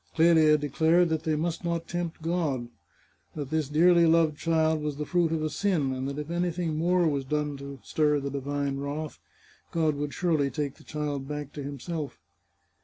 Clelia 0.15 0.57
declared 0.57 1.09
that 1.09 1.25
they 1.25 1.35
must 1.35 1.63
not 1.63 1.87
tempt 1.87 2.23
God; 2.23 2.69
that 3.35 3.51
this 3.51 3.69
dearly 3.69 4.07
loved 4.07 4.35
child 4.35 4.81
was 4.81 4.95
the 4.97 5.05
fruit 5.05 5.31
of 5.31 5.43
a 5.43 5.49
sin, 5.51 5.93
and 5.93 6.07
that 6.09 6.17
if 6.17 6.31
anything 6.31 6.75
more 6.75 7.07
was 7.07 7.23
done 7.23 7.55
to 7.57 7.77
stir 7.83 8.19
the 8.19 8.31
divine 8.31 8.79
wrath, 8.79 9.19
God 9.71 9.93
would 9.93 10.15
surely 10.15 10.49
take 10.49 10.77
the 10.77 10.83
child 10.83 11.27
back 11.27 11.53
to 11.53 11.61
himself. 11.61 12.19